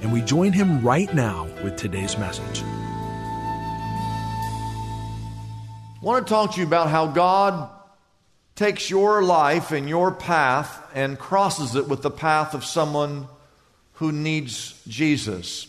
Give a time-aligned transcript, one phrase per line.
[0.00, 2.62] and we join him right now with today's message.
[6.00, 7.68] I want to talk to you about how God
[8.56, 13.28] takes your life and your path and crosses it with the path of someone
[13.94, 15.66] who needs Jesus.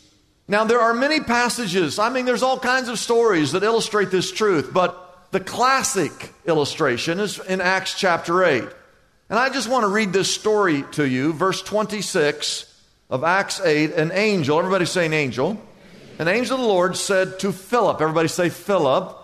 [0.48, 4.32] Now, there are many passages, I mean, there's all kinds of stories that illustrate this
[4.32, 8.64] truth, but the classic illustration is in Acts chapter 8.
[9.30, 12.71] And I just want to read this story to you, verse 26
[13.12, 13.94] of Acts 8.
[13.94, 15.62] An angel, everybody say an angel.
[16.18, 19.18] An angel of the Lord said to Philip, everybody say Philip.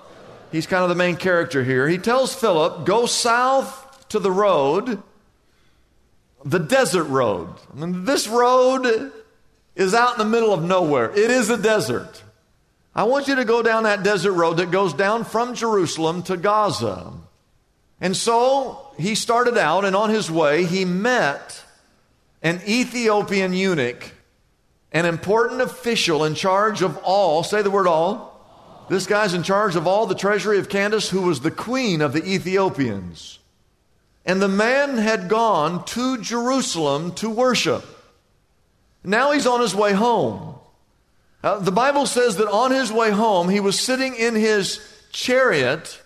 [0.52, 1.88] He's kind of the main character here.
[1.88, 5.02] He tells Philip, go south to the road,
[6.44, 7.50] the desert road.
[7.74, 9.12] I mean, this road
[9.76, 11.12] is out in the middle of nowhere.
[11.12, 12.24] It is a desert.
[12.96, 16.36] I want you to go down that desert road that goes down from Jerusalem to
[16.36, 17.14] Gaza.
[18.02, 21.64] And so he started out, and on his way, he met
[22.48, 24.14] an Ethiopian eunuch,
[24.94, 28.86] an important official in charge of all, say the word all.
[28.90, 32.14] This guy's in charge of all the treasury of Candace, who was the queen of
[32.14, 33.40] the Ethiopians.
[34.26, 37.84] And the man had gone to Jerusalem to worship.
[39.04, 40.56] Now he's on his way home.
[41.44, 44.80] Uh, the Bible says that on his way home, he was sitting in his
[45.12, 46.02] chariot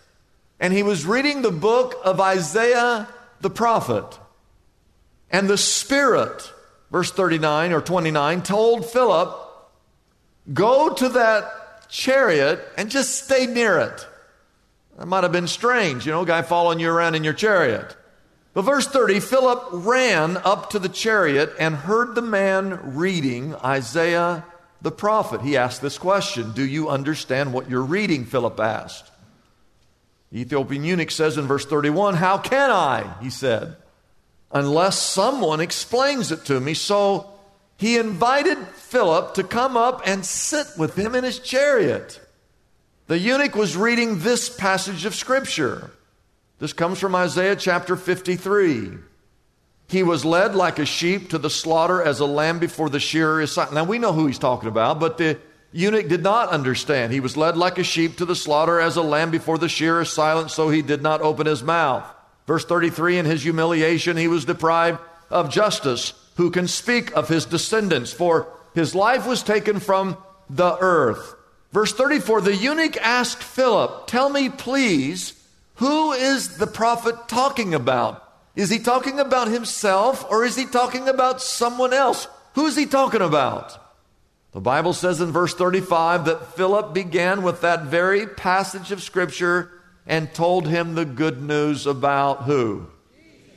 [0.60, 3.08] and he was reading the book of Isaiah
[3.42, 4.18] the prophet.
[5.32, 6.52] And the Spirit,
[6.92, 9.36] verse 39 or 29, told Philip,
[10.54, 14.08] Go to that chariot and just stay near it.
[14.98, 17.96] That might have been strange, you know, guy following you around in your chariot.
[18.54, 24.44] But verse 30, Philip ran up to the chariot and heard the man reading Isaiah
[24.82, 25.42] the prophet.
[25.42, 28.26] He asked this question Do you understand what you're reading?
[28.26, 29.10] Philip asked.
[30.32, 33.16] The Ethiopian eunuch says in verse 31, How can I?
[33.22, 33.76] He said,
[34.54, 36.74] unless someone explains it to me.
[36.74, 37.30] So
[37.78, 42.20] he invited Philip to come up and sit with him in his chariot.
[43.08, 45.92] The eunuch was reading this passage of Scripture.
[46.60, 48.92] This comes from Isaiah chapter 53.
[49.88, 53.42] He was led like a sheep to the slaughter as a lamb before the shearer
[53.42, 53.74] is silent.
[53.74, 55.38] Now we know who he's talking about, but the
[55.74, 57.12] eunuch did not understand.
[57.12, 60.02] He was led like a sheep to the slaughter as a lamb before the shearer
[60.02, 62.06] is silent, so he did not open his mouth.
[62.52, 66.12] Verse 33 In his humiliation, he was deprived of justice.
[66.36, 68.12] Who can speak of his descendants?
[68.12, 68.46] For
[68.76, 70.18] his life was taken from
[70.50, 71.34] the earth.
[71.72, 75.42] Verse 34 The eunuch asked Philip, Tell me, please,
[75.76, 78.22] who is the prophet talking about?
[78.58, 82.28] Is he talking about himself or is he talking about someone else?
[82.56, 83.82] Who's he talking about?
[84.52, 89.72] The Bible says in verse 35 that Philip began with that very passage of Scripture
[90.08, 92.88] and told him the good news about who?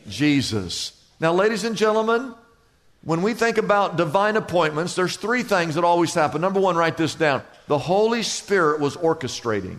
[0.09, 1.01] Jesus.
[1.21, 2.35] Now, ladies and gentlemen,
[3.03, 6.41] when we think about divine appointments, there's three things that always happen.
[6.41, 7.43] Number one, write this down.
[7.67, 9.79] The Holy Spirit was orchestrating.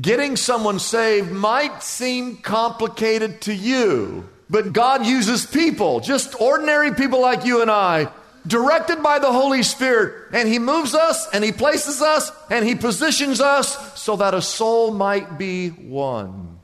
[0.00, 7.20] Getting someone saved might seem complicated to you, but God uses people, just ordinary people
[7.20, 8.08] like you and I,
[8.46, 12.74] directed by the Holy Spirit, and He moves us and He places us and He
[12.74, 16.54] positions us so that a soul might be won.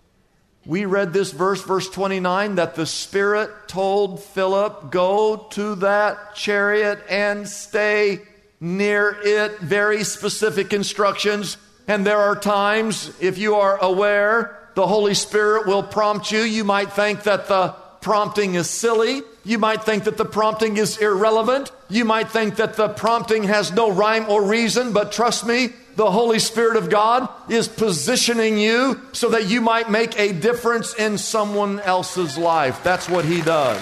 [0.67, 7.03] We read this verse, verse 29, that the Spirit told Philip, Go to that chariot
[7.09, 8.21] and stay
[8.61, 9.59] near it.
[9.61, 11.57] Very specific instructions.
[11.89, 16.41] And there are times, if you are aware, the Holy Spirit will prompt you.
[16.41, 19.23] You might think that the prompting is silly.
[19.45, 21.73] You might think that the prompting is irrelevant.
[21.89, 26.11] You might think that the prompting has no rhyme or reason, but trust me, The
[26.11, 31.19] Holy Spirit of God is positioning you so that you might make a difference in
[31.19, 32.83] someone else's life.
[32.83, 33.81] That's what He does.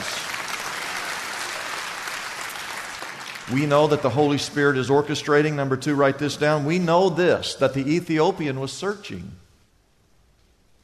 [3.53, 5.55] We know that the Holy Spirit is orchestrating.
[5.55, 6.65] Number two, write this down.
[6.65, 9.33] We know this that the Ethiopian was searching.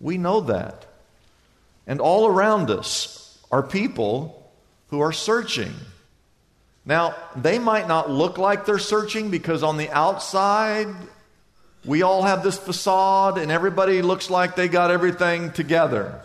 [0.01, 0.87] We know that.
[1.87, 3.14] And all around us
[3.55, 4.51] are people
[4.89, 5.73] who are searching.
[6.85, 10.89] Now, they might not look like they're searching because on the outside,
[11.85, 16.21] we all have this facade and everybody looks like they got everything together.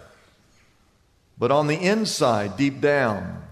[1.37, 3.43] But on the inside, deep down,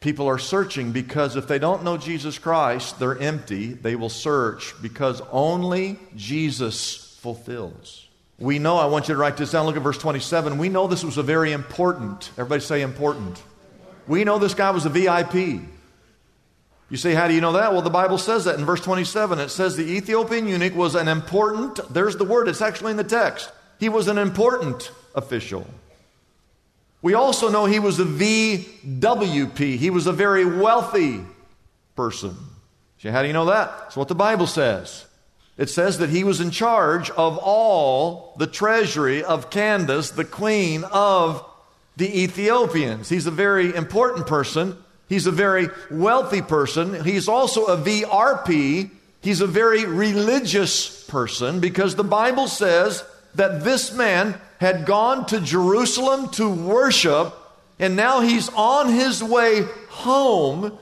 [0.00, 3.74] people are searching because if they don't know Jesus Christ, they're empty.
[3.74, 8.08] They will search because only Jesus fulfills.
[8.38, 9.66] We know, I want you to write this down.
[9.66, 10.58] Look at verse 27.
[10.58, 13.42] We know this was a very important, everybody say important.
[14.06, 15.62] We know this guy was a VIP.
[16.90, 17.72] You say, how do you know that?
[17.72, 19.38] Well, the Bible says that in verse 27.
[19.38, 23.04] It says the Ethiopian eunuch was an important, there's the word, it's actually in the
[23.04, 23.50] text.
[23.78, 25.66] He was an important official.
[27.02, 29.76] We also know he was a VWP.
[29.76, 31.20] He was a very wealthy
[31.96, 32.36] person.
[32.98, 33.78] See, how do you know that?
[33.78, 35.06] That's what the Bible says.
[35.56, 40.84] It says that he was in charge of all the treasury of Candace, the queen
[40.84, 41.44] of
[41.96, 43.08] the Ethiopians.
[43.08, 44.76] He's a very important person.
[45.08, 47.04] He's a very wealthy person.
[47.04, 48.90] He's also a VRP.
[49.20, 53.04] He's a very religious person because the Bible says
[53.36, 57.34] that this man had gone to Jerusalem to worship,
[57.78, 60.76] and now he's on his way home,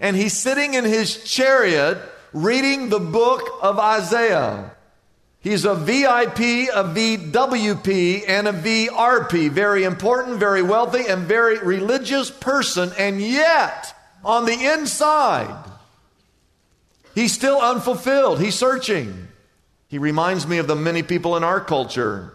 [0.00, 1.98] and he's sitting in his chariot
[2.32, 4.72] reading the book of Isaiah.
[5.40, 9.48] He's a VIP, a VWP, and a VRP.
[9.50, 12.90] Very important, very wealthy, and very religious person.
[12.98, 13.94] And yet,
[14.24, 15.64] on the inside,
[17.14, 18.40] he's still unfulfilled.
[18.40, 19.28] He's searching.
[19.86, 22.32] He reminds me of the many people in our culture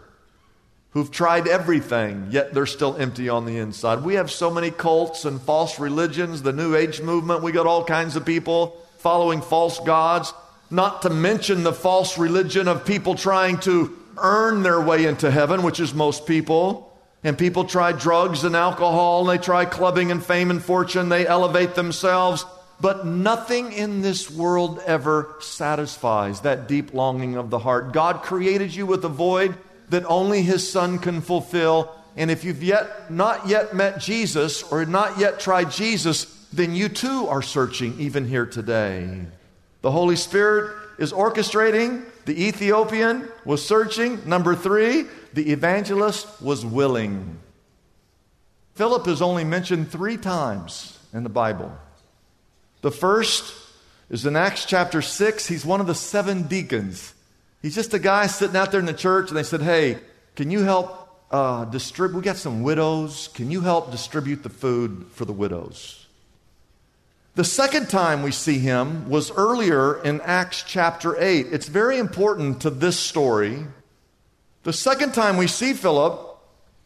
[0.91, 4.03] who've tried everything, yet they're still empty on the inside.
[4.03, 7.43] We have so many cults and false religions, the New Age movement.
[7.43, 10.33] We got all kinds of people following false gods
[10.71, 15.63] not to mention the false religion of people trying to earn their way into heaven,
[15.63, 16.87] which is most people.
[17.23, 21.27] And people try drugs and alcohol, and they try clubbing and fame and fortune, they
[21.27, 22.45] elevate themselves.
[22.79, 27.93] But nothing in this world ever satisfies that deep longing of the heart.
[27.93, 29.55] God created you with a void
[29.89, 31.93] that only His Son can fulfill.
[32.17, 36.89] And if you've yet not yet met Jesus or not yet tried Jesus, then you
[36.89, 39.25] too are searching even here today.
[39.81, 42.03] The Holy Spirit is orchestrating.
[42.25, 44.27] The Ethiopian was searching.
[44.27, 47.39] Number three, the evangelist was willing.
[48.75, 51.71] Philip is only mentioned three times in the Bible.
[52.81, 53.53] The first
[54.09, 55.47] is in Acts chapter 6.
[55.47, 57.13] He's one of the seven deacons.
[57.61, 59.99] He's just a guy sitting out there in the church, and they said, Hey,
[60.35, 62.17] can you help uh, distribute?
[62.17, 63.29] We got some widows.
[63.33, 66.00] Can you help distribute the food for the widows?
[67.33, 71.47] The second time we see him was earlier in Acts chapter 8.
[71.51, 73.65] It's very important to this story.
[74.63, 76.19] The second time we see Philip,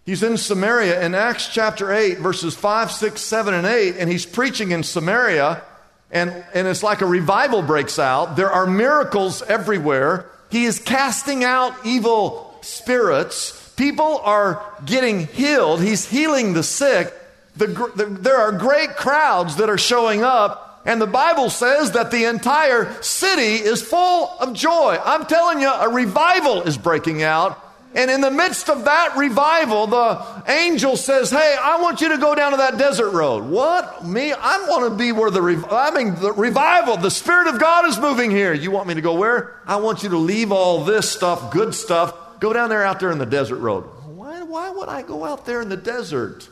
[0.05, 4.27] he's in Samaria in Acts chapter 8, verses 5, 6, 7, and 8, and he's
[4.27, 5.63] preaching in Samaria,
[6.11, 8.35] and, and it's like a revival breaks out.
[8.35, 10.29] There are miracles everywhere.
[10.51, 13.73] He is casting out evil spirits.
[13.77, 15.81] People are getting healed.
[15.81, 17.11] He's healing the sick.
[17.57, 22.11] The, the, there are great crowds that are showing up, and the Bible says that
[22.11, 24.99] the entire city is full of joy.
[25.03, 27.61] I'm telling you, a revival is breaking out.
[27.95, 32.17] And in the midst of that revival, the angel says, Hey, I want you to
[32.17, 33.45] go down to that desert road.
[33.45, 34.05] What?
[34.05, 34.33] Me?
[34.33, 37.97] I want to be where the, I mean, the revival, the Spirit of God is
[37.97, 38.53] moving here.
[38.53, 39.61] You want me to go where?
[39.65, 43.11] I want you to leave all this stuff, good stuff, go down there out there
[43.11, 43.83] in the desert road.
[44.05, 46.49] Why, why would I go out there in the desert?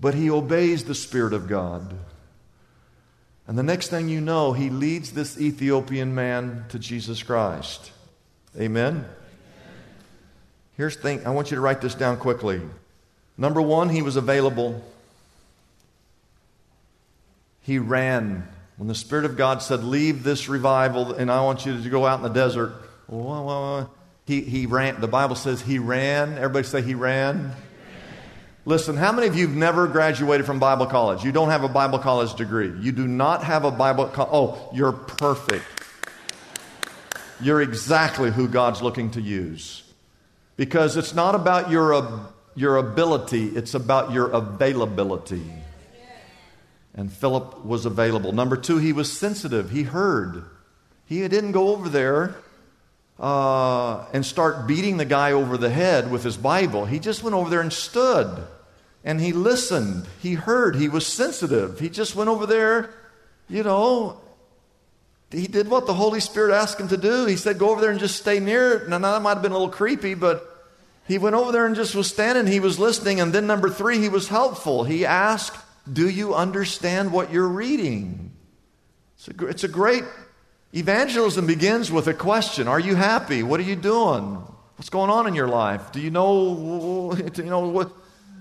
[0.00, 1.94] But he obeys the Spirit of God.
[3.46, 7.92] And the next thing you know, he leads this Ethiopian man to Jesus Christ.
[8.58, 9.06] Amen?
[10.76, 12.60] Here's the thing I want you to write this down quickly.
[13.36, 14.84] Number one, he was available.
[17.62, 18.46] He ran.
[18.76, 22.06] When the Spirit of God said, Leave this revival, and I want you to go
[22.06, 22.74] out in the desert,
[24.26, 25.00] he, he ran.
[25.00, 26.36] The Bible says he ran.
[26.36, 27.52] Everybody say he ran.
[28.68, 31.24] Listen, how many of you have never graduated from Bible college?
[31.24, 32.70] You don't have a Bible college degree.
[32.80, 35.64] You do not have a Bible co- Oh, you're perfect.
[37.40, 39.84] You're exactly who God's looking to use.
[40.58, 45.50] Because it's not about your, your ability, it's about your availability.
[46.94, 48.32] And Philip was available.
[48.32, 49.70] Number two, he was sensitive.
[49.70, 50.44] He heard.
[51.06, 52.34] He didn't go over there
[53.18, 56.84] uh, and start beating the guy over the head with his Bible.
[56.84, 58.46] He just went over there and stood
[59.04, 60.06] and he listened.
[60.20, 60.76] He heard.
[60.76, 61.78] He was sensitive.
[61.78, 62.90] He just went over there,
[63.48, 64.20] you know.
[65.30, 67.26] He did what the Holy Spirit asked him to do.
[67.26, 68.88] He said, Go over there and just stay near it.
[68.88, 70.66] Now, that might have been a little creepy, but
[71.06, 72.46] he went over there and just was standing.
[72.46, 73.20] He was listening.
[73.20, 74.84] And then, number three, he was helpful.
[74.84, 75.56] He asked,
[75.90, 78.32] Do you understand what you're reading?
[79.16, 80.04] It's a, it's a great
[80.74, 83.42] Evangelism begins with a question Are you happy?
[83.42, 84.36] What are you doing?
[84.76, 85.92] What's going on in your life?
[85.92, 87.90] Do you know, you know what?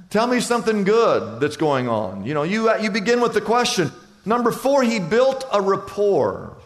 [0.10, 2.26] Tell me something good that's going on.
[2.26, 3.92] You know, you, you begin with the question.
[4.26, 6.58] Number four, he built a rapport.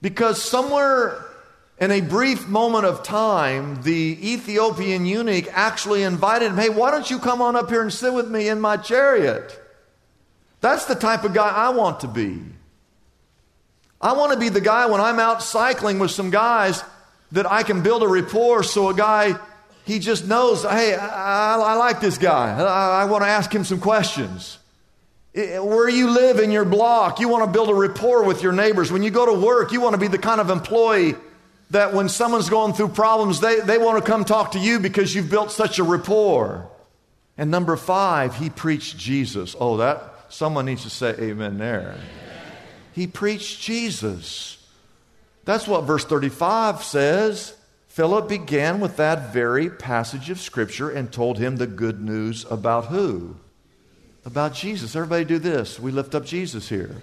[0.00, 1.24] Because somewhere
[1.78, 7.10] in a brief moment of time, the Ethiopian eunuch actually invited him, Hey, why don't
[7.10, 9.58] you come on up here and sit with me in my chariot?
[10.60, 12.40] That's the type of guy I want to be.
[14.00, 16.82] I want to be the guy when I'm out cycling with some guys
[17.32, 19.34] that I can build a rapport so a guy,
[19.86, 22.60] he just knows, hey, I, I like this guy.
[22.60, 24.58] I, I want to ask him some questions.
[25.32, 28.90] Where you live in your block, you want to build a rapport with your neighbors.
[28.90, 31.14] When you go to work, you want to be the kind of employee
[31.70, 35.14] that when someone's going through problems, they, they want to come talk to you because
[35.14, 36.68] you've built such a rapport.
[37.38, 39.54] And number five, he preached Jesus.
[39.60, 41.96] Oh, that someone needs to say amen there.
[42.92, 44.58] He preached Jesus.
[45.44, 47.54] That's what verse 35 says.
[47.96, 52.88] Philip began with that very passage of Scripture and told him the good news about
[52.88, 53.36] who?
[54.26, 54.94] About Jesus.
[54.94, 55.80] Everybody do this.
[55.80, 56.94] We lift up Jesus here.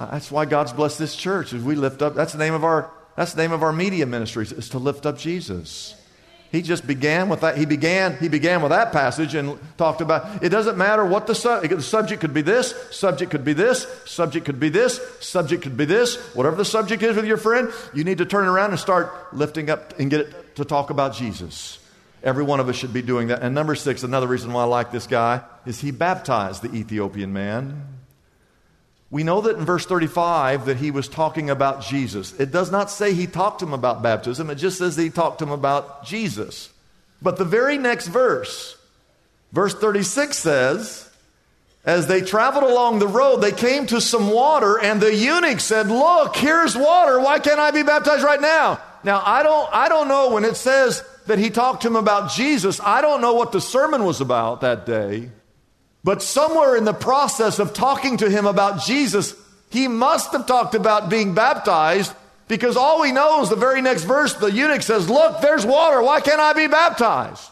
[0.00, 1.52] Uh, that's why God's blessed this church.
[1.52, 2.14] Is we lift up.
[2.14, 2.90] That's the name of our.
[3.16, 4.50] That's the name of our media ministries.
[4.50, 5.94] Is to lift up Jesus.
[6.52, 7.58] He just began with that.
[7.58, 11.34] He began, he began with that passage and talked about it doesn't matter what the,
[11.34, 15.62] su- the subject could be this, subject could be this, subject could be this, subject
[15.62, 16.16] could be this.
[16.34, 19.70] Whatever the subject is with your friend, you need to turn around and start lifting
[19.70, 21.78] up and get it to talk about Jesus.
[22.22, 23.42] Every one of us should be doing that.
[23.42, 27.32] And number six, another reason why I like this guy is he baptized the Ethiopian
[27.32, 27.86] man.
[29.16, 32.38] We know that in verse 35 that he was talking about Jesus.
[32.38, 35.38] It does not say he talked to him about baptism, it just says he talked
[35.38, 36.68] to him about Jesus.
[37.22, 38.76] But the very next verse,
[39.52, 41.10] verse 36 says,
[41.82, 45.88] as they traveled along the road, they came to some water, and the eunuch said,
[45.88, 47.18] Look, here's water.
[47.18, 48.82] Why can't I be baptized right now?
[49.02, 52.32] Now, I don't, I don't know when it says that he talked to him about
[52.32, 55.30] Jesus, I don't know what the sermon was about that day.
[56.06, 59.34] But somewhere in the process of talking to him about Jesus,
[59.70, 62.14] he must have talked about being baptized
[62.46, 66.00] because all we know is the very next verse, the eunuch says, Look, there's water.
[66.00, 67.50] Why can't I be baptized?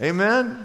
[0.00, 0.64] Amen?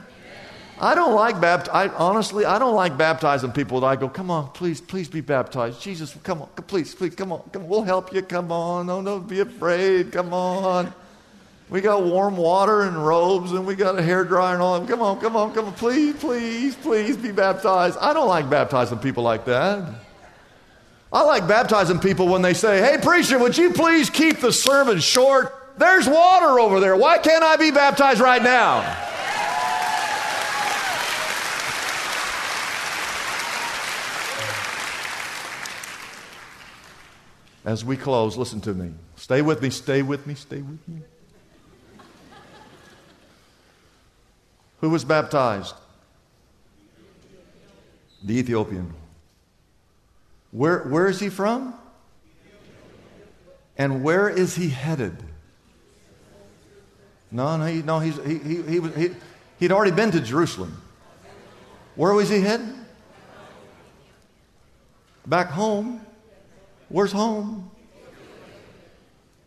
[0.79, 1.95] I don't like baptizing.
[1.97, 5.81] Honestly, I don't like baptizing people that I go, come on, please, please be baptized.
[5.81, 7.67] Jesus, come on, please, please, come on, come.
[7.67, 8.21] We'll help you.
[8.21, 8.85] Come on.
[8.85, 10.11] No, don't be afraid.
[10.11, 10.93] Come on.
[11.69, 14.83] We got warm water and robes and we got a hair dryer and all.
[14.87, 15.73] Come on, come on, come on.
[15.73, 17.97] Please, please, please be baptized.
[17.99, 19.87] I don't like baptizing people like that.
[21.13, 24.99] I like baptizing people when they say, Hey, preacher, would you please keep the sermon
[24.99, 25.55] short?
[25.77, 26.95] There's water over there.
[26.95, 29.05] Why can't I be baptized right now?
[37.63, 38.93] As we close, listen to me.
[39.15, 41.01] Stay with me, stay with me, stay with me.
[44.81, 45.75] Who was baptized?
[48.23, 48.93] The Ethiopian.
[50.51, 51.73] Where, where is he from?
[53.77, 55.23] And where is he headed?
[57.31, 59.09] No, no, he, no he's, he, he, he, he,
[59.59, 60.81] he'd already been to Jerusalem.
[61.95, 62.73] Where was he headed?
[65.25, 66.01] Back home.
[66.89, 67.69] Where's home?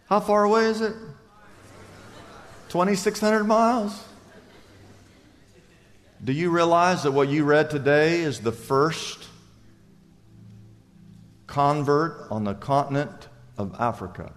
[0.07, 0.95] How far away is it?
[2.69, 4.05] 2,600 miles.
[6.25, 9.27] Do you realize that what you read today is the first
[11.49, 14.33] convert on the continent of Africa?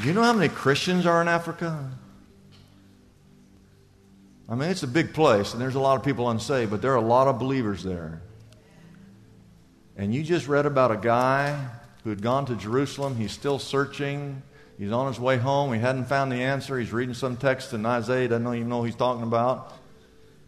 [0.00, 1.90] Do you know how many Christians are in Africa?
[4.46, 6.92] I mean, it's a big place, and there's a lot of people unsaved, but there
[6.92, 8.20] are a lot of believers there.
[9.96, 11.66] And you just read about a guy
[12.04, 13.16] who had gone to Jerusalem.
[13.16, 14.42] He's still searching.
[14.78, 15.72] He's on his way home.
[15.72, 16.78] He hadn't found the answer.
[16.78, 18.28] He's reading some text in Isaiah.
[18.28, 19.72] Doesn't even know what he's talking about.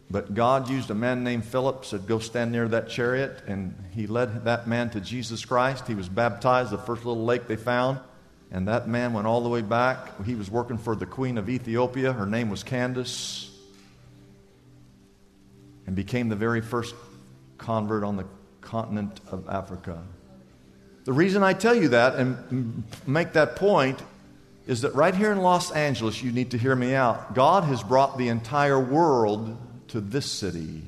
[0.09, 3.41] But God used a man named Philip, said, Go stand near that chariot.
[3.47, 5.87] And he led that man to Jesus Christ.
[5.87, 7.99] He was baptized, the first little lake they found.
[8.51, 10.23] And that man went all the way back.
[10.25, 12.13] He was working for the Queen of Ethiopia.
[12.13, 13.51] Her name was Candace.
[15.87, 16.93] And became the very first
[17.57, 18.25] convert on the
[18.61, 20.03] continent of Africa.
[21.05, 23.99] The reason I tell you that and make that point
[24.67, 27.35] is that right here in Los Angeles, you need to hear me out.
[27.35, 29.55] God has brought the entire world
[29.89, 30.81] to this city.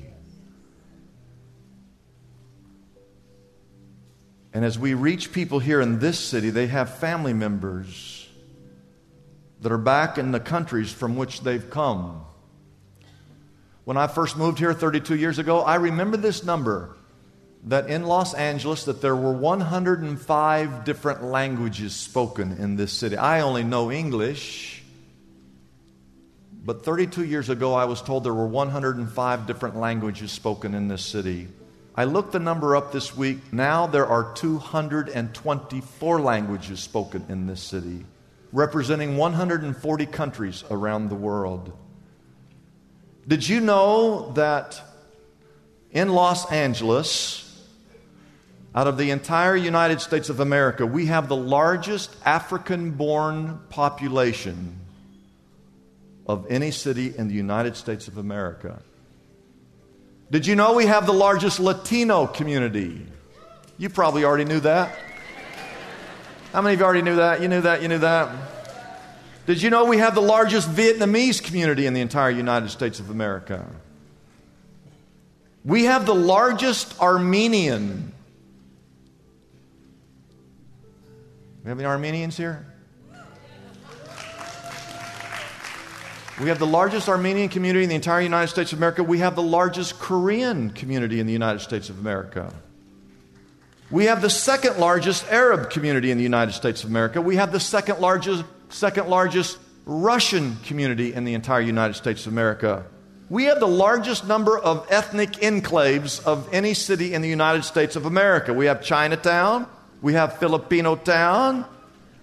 [4.52, 8.28] And as we reach people here in this city, they have family members
[9.60, 12.24] that are back in the countries from which they've come.
[13.84, 16.97] When I first moved here 32 years ago, I remember this number
[17.68, 23.18] that in Los Angeles that there were 105 different languages spoken in this city.
[23.18, 24.82] I only know English.
[26.64, 31.04] But 32 years ago I was told there were 105 different languages spoken in this
[31.04, 31.48] city.
[31.94, 33.52] I looked the number up this week.
[33.52, 38.06] Now there are 224 languages spoken in this city,
[38.50, 41.76] representing 140 countries around the world.
[43.26, 44.80] Did you know that
[45.90, 47.47] in Los Angeles,
[48.78, 54.78] out of the entire United States of America, we have the largest African born population
[56.28, 58.80] of any city in the United States of America.
[60.30, 63.04] Did you know we have the largest Latino community?
[63.78, 64.96] You probably already knew that.
[66.52, 67.42] How many of you already knew that?
[67.42, 68.32] You knew that, you knew that.
[69.46, 73.10] Did you know we have the largest Vietnamese community in the entire United States of
[73.10, 73.66] America?
[75.64, 78.12] We have the largest Armenian
[81.68, 82.66] We have any Armenians here?
[86.40, 89.02] We have the largest Armenian community in the entire United States of America.
[89.02, 92.54] We have the largest Korean community in the United States of America.
[93.90, 97.20] We have the second largest Arab community in the United States of America.
[97.20, 102.32] We have the second largest, second largest Russian community in the entire United States of
[102.32, 102.86] America.
[103.28, 107.94] We have the largest number of ethnic enclaves of any city in the United States
[107.94, 108.54] of America.
[108.54, 109.66] We have Chinatown,
[110.00, 111.64] we have Filipino town.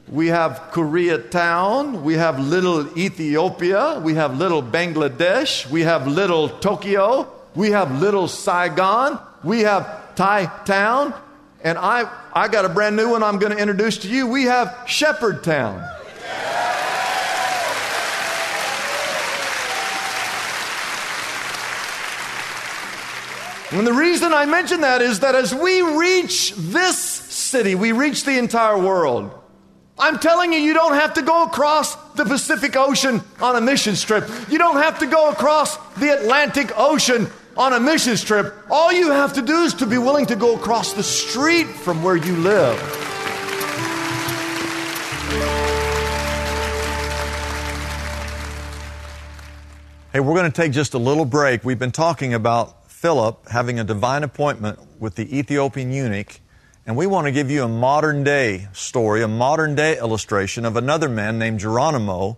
[0.08, 2.04] We have Korea town.
[2.04, 4.00] We have little Ethiopia.
[4.04, 5.70] We have little Bangladesh.
[5.70, 7.32] We have little Tokyo.
[7.56, 9.20] We have little Saigon.
[9.44, 11.14] We have Thai town.
[11.64, 14.28] And I, I got a brand new one I'm going to introduce to you.
[14.28, 15.84] We have Shepherd town.
[23.72, 27.25] And the reason I mention that is that as we reach this
[27.56, 29.32] city, we reach the entire world.
[29.98, 33.96] I'm telling you, you don't have to go across the Pacific Ocean on a mission
[33.96, 34.30] trip.
[34.50, 38.54] You don't have to go across the Atlantic Ocean on a mission trip.
[38.70, 42.04] All you have to do is to be willing to go across the street from
[42.04, 42.78] where you live.
[50.12, 51.64] Hey, we're going to take just a little break.
[51.64, 56.42] We've been talking about Philip having a divine appointment with the Ethiopian eunuch
[56.86, 60.76] and we want to give you a modern day story, a modern day illustration of
[60.76, 62.38] another man named Geronimo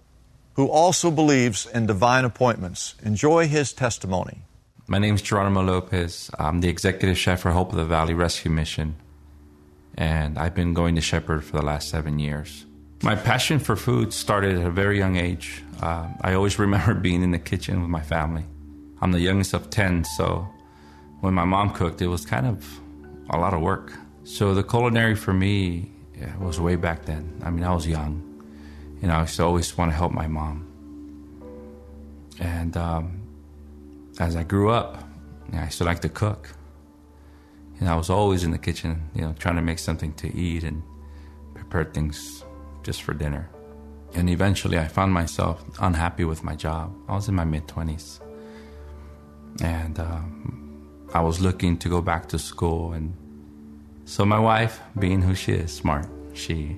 [0.54, 2.96] who also believes in divine appointments.
[3.04, 4.42] Enjoy his testimony.
[4.88, 6.32] My name is Geronimo Lopez.
[6.40, 8.96] I'm the executive chef for Hope of the Valley Rescue Mission,
[9.96, 12.66] and I've been going to Shepherd for the last seven years.
[13.04, 15.62] My passion for food started at a very young age.
[15.82, 18.46] Uh, I always remember being in the kitchen with my family.
[19.02, 20.48] I'm the youngest of 10, so
[21.20, 22.66] when my mom cooked, it was kind of
[23.30, 23.94] a lot of work.
[24.28, 25.90] So the culinary for me
[26.38, 27.42] was way back then.
[27.46, 28.44] I mean, I was young,
[29.02, 30.68] and I used to always want to help my mom.
[32.38, 33.22] And um,
[34.20, 35.02] as I grew up,
[35.54, 36.50] I used to like to cook.
[37.80, 40.66] And I was always in the kitchen, you know, trying to make something to eat
[40.66, 40.84] and
[41.54, 42.44] prepare things
[42.84, 43.50] just for dinner.
[44.14, 46.94] And eventually I found myself unhappy with my job.
[47.08, 48.20] I was in my mid 20s.
[49.62, 53.16] And um, I was looking to go back to school and
[54.08, 56.78] so my wife, being who she is, smart, she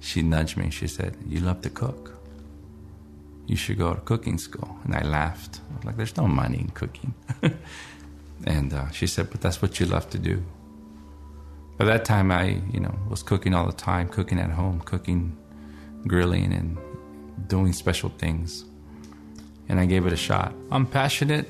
[0.00, 0.68] she nudged me.
[0.70, 2.12] She said, "You love to cook.
[3.46, 5.60] You should go to cooking school." And I laughed.
[5.70, 7.14] I was like, "There's no money in cooking."
[8.44, 10.42] and uh, she said, "But that's what you love to do."
[11.78, 15.36] By that time, I, you know, was cooking all the time, cooking at home, cooking,
[16.04, 16.76] grilling, and
[17.46, 18.64] doing special things.
[19.68, 20.52] And I gave it a shot.
[20.72, 21.46] I'm passionate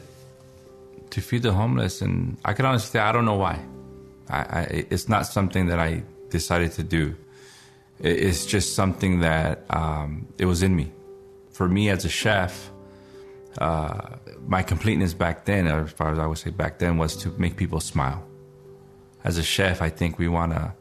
[1.09, 3.65] to feed the homeless, and I can honestly say I don't know why.
[4.29, 7.17] I, I, it's not something that I decided to do.
[8.01, 10.93] It's just something that um, it was in me.
[11.51, 12.71] For me as a chef,
[13.59, 17.31] uh, my completeness back then, as far as I would say back then, was to
[17.39, 18.23] make people smile.
[19.25, 20.75] As a chef, I think we want to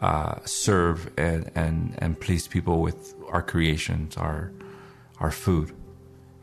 [0.00, 4.52] uh, serve and, and, and please people with our creations, our
[5.20, 5.72] our food,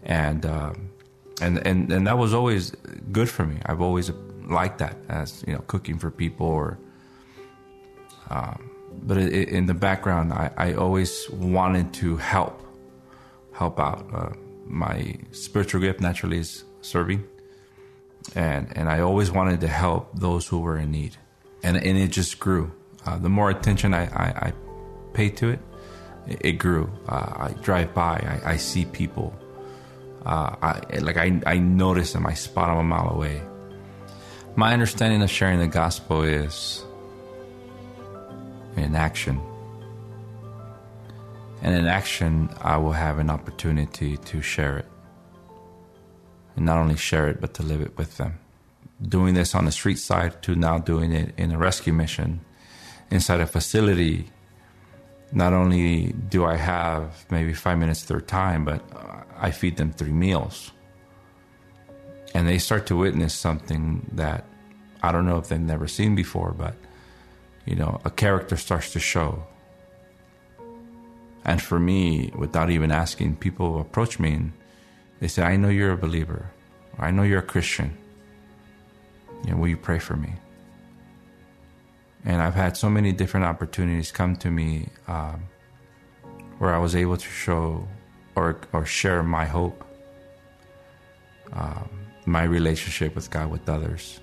[0.04, 0.90] and um,
[1.42, 2.72] and and and that was always
[3.12, 3.58] good for me.
[3.66, 4.12] I've always
[4.48, 6.80] liked that as you know, cooking for people or.
[8.30, 8.72] Um,
[9.04, 12.62] but it, in the background, I, I, always wanted to help,
[13.52, 14.08] help out.
[14.14, 14.30] Uh,
[14.66, 17.24] my spiritual gift naturally is serving,
[18.36, 21.18] and and I always wanted to help those who were in need,
[21.62, 22.72] and and it just grew.
[23.06, 24.54] Uh, the more attention I, I, I
[25.14, 25.60] paid to it,
[26.28, 26.90] it, it grew.
[27.08, 29.36] Uh, I drive by, I, I see people.
[30.26, 32.26] Uh, I like I I notice them.
[32.26, 33.42] I spot them a mile away.
[34.58, 36.86] My understanding of sharing the gospel is
[38.78, 39.42] in action.
[41.62, 44.86] And in action, I will have an opportunity to share it.
[46.56, 48.40] And not only share it, but to live it with them.
[49.02, 52.40] Doing this on the street side to now doing it in a rescue mission
[53.12, 54.30] inside a facility.
[55.34, 58.82] Not only do I have maybe five minutes of their time, but
[59.38, 60.72] I feed them three meals.
[62.36, 64.44] And they start to witness something that
[65.02, 66.76] I don't know if they've never seen before, but
[67.66, 69.48] you know, a character starts to show.
[71.46, 74.52] And for me, without even asking, people approach me and
[75.22, 76.52] they say, I know you're a believer.
[77.00, 77.98] I know you're a Christian.
[79.46, 80.34] You know, will you pray for me?
[82.26, 85.48] And I've had so many different opportunities come to me um,
[86.58, 87.88] where I was able to show
[88.36, 89.86] or, or share my hope,
[91.54, 94.20] um, my relationship with God, with others,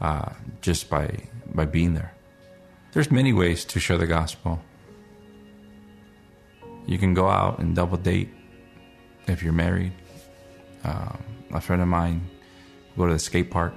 [0.00, 1.18] uh, just by,
[1.54, 2.12] by being there.
[2.92, 4.60] There's many ways to share the gospel.
[6.86, 8.30] You can go out and double date
[9.28, 9.92] if you're married.
[10.84, 12.28] Um, a friend of mine
[12.96, 13.74] go to the skate park.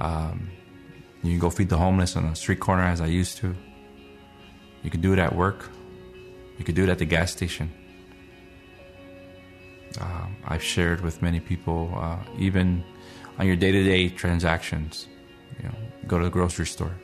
[0.00, 0.50] Um,
[1.22, 3.54] you can go feed the homeless on a street corner as I used to.
[4.82, 5.70] You can do it at work.
[6.58, 7.70] You can do it at the gas station.
[10.00, 12.84] Um, I've shared with many people, uh, even
[13.38, 15.08] on your day-to-day transactions.
[15.58, 15.74] You know,
[16.06, 16.94] go to the grocery store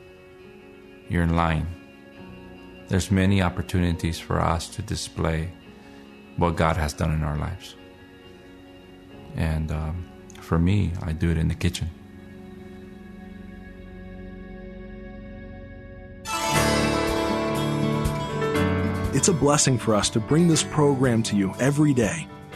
[1.09, 1.66] you're in line.
[2.88, 5.51] There's many opportunities for us to display
[6.37, 7.77] what God has done in our lives.
[9.37, 10.07] And um,
[10.40, 11.90] for me, I do it in the kitchen.
[19.16, 22.27] It's a blessing for us to bring this program to you every day.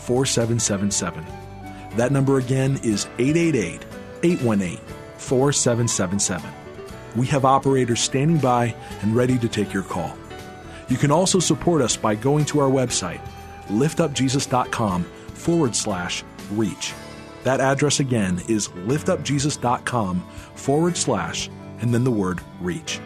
[0.00, 1.24] 4777.
[1.96, 3.84] That number again is 888
[4.22, 4.78] 818
[5.16, 6.50] 4777.
[7.16, 10.16] We have operators standing by and ready to take your call.
[10.88, 13.20] You can also support us by going to our website,
[13.66, 16.92] liftupjesus.com forward slash reach.
[17.44, 20.20] That address again is liftupjesus.com
[20.54, 21.48] forward slash
[21.80, 23.00] and then the word reach.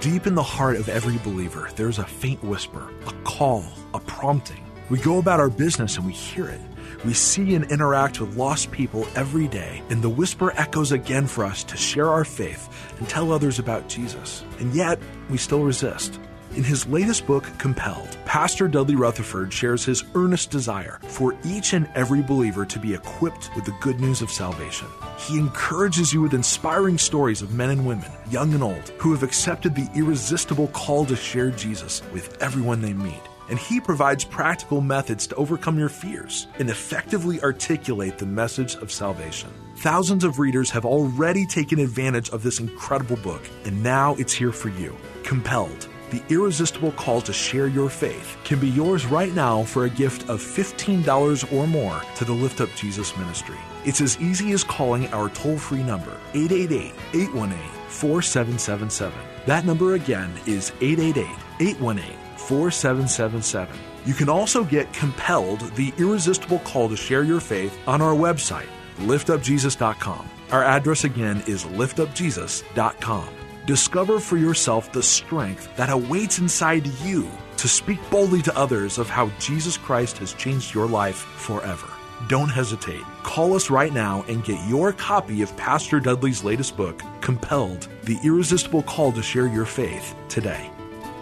[0.00, 4.61] Deep in the heart of every believer, there's a faint whisper, a call, a prompting.
[4.90, 6.60] We go about our business and we hear it.
[7.04, 11.44] We see and interact with lost people every day, and the whisper echoes again for
[11.44, 12.68] us to share our faith
[12.98, 14.44] and tell others about Jesus.
[14.60, 16.20] And yet, we still resist.
[16.54, 21.88] In his latest book, Compelled, Pastor Dudley Rutherford shares his earnest desire for each and
[21.94, 24.86] every believer to be equipped with the good news of salvation.
[25.18, 29.22] He encourages you with inspiring stories of men and women, young and old, who have
[29.22, 34.80] accepted the irresistible call to share Jesus with everyone they meet and he provides practical
[34.80, 39.50] methods to overcome your fears and effectively articulate the message of salvation.
[39.76, 44.52] Thousands of readers have already taken advantage of this incredible book, and now it's here
[44.52, 44.96] for you.
[45.24, 45.88] Compelled.
[46.10, 50.28] The irresistible call to share your faith can be yours right now for a gift
[50.28, 53.56] of $15 or more to the Lift Up Jesus ministry.
[53.86, 59.18] It's as easy as calling our toll free number, 888 818 4777.
[59.46, 61.26] That number again is 888
[61.60, 63.78] 818 4777.
[64.04, 68.68] You can also get Compelled, the irresistible call to share your faith, on our website,
[68.98, 70.28] liftupjesus.com.
[70.50, 73.28] Our address again is liftupjesus.com.
[73.66, 79.08] Discover for yourself the strength that awaits inside you to speak boldly to others of
[79.08, 81.88] how Jesus Christ has changed your life forever.
[82.28, 83.02] Don't hesitate.
[83.22, 88.18] Call us right now and get your copy of Pastor Dudley's latest book, Compelled The
[88.24, 90.70] Irresistible Call to Share Your Faith, today.